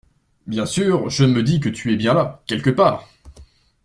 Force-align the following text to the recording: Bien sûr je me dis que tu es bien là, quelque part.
Bien 0.47 0.65
sûr 0.65 1.11
je 1.11 1.25
me 1.25 1.43
dis 1.43 1.59
que 1.59 1.69
tu 1.69 1.93
es 1.93 1.95
bien 1.95 2.15
là, 2.15 2.41
quelque 2.47 2.71
part. 2.71 3.07